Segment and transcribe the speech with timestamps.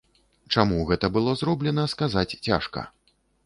[0.57, 2.89] Чаму гэта было зроблена, сказаць цяжка.